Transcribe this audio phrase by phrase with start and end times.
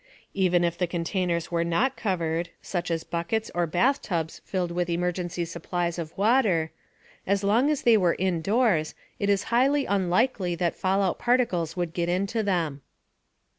[0.33, 5.45] Even if the containers were not covered (such as buckets or bathtubs filled with emergency
[5.45, 6.71] supplies of water),
[7.27, 12.09] as long as they were indoors it is highly unlikely that fallout particles would get
[12.09, 12.81] into them.